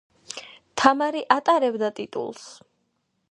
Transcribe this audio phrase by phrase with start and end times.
[0.83, 2.47] თამარი ატარებდა ტიტულს